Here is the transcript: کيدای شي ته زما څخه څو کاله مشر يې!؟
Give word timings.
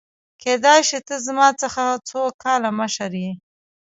کيدای 0.41 0.81
شي 0.89 0.99
ته 1.07 1.15
زما 1.27 1.47
څخه 1.61 1.83
څو 2.09 2.21
کاله 2.43 2.69
مشر 2.79 3.11
يې!؟ 3.23 3.31